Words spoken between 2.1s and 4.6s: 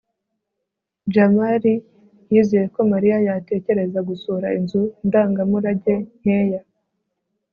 yizeye ko mariya yatekereza gusura